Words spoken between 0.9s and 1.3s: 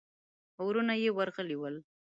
يې